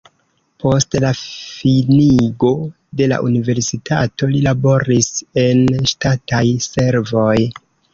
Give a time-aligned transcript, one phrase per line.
[0.61, 2.51] Post la finigo
[3.03, 5.15] de la universitato li laboris
[5.47, 7.37] en ŝtataj servoj.